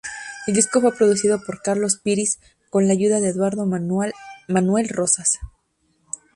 [0.47, 2.39] El disco fue producido por Carlos Píriz,
[2.71, 5.37] con la ayuda de Eduardo Manuel Rozas.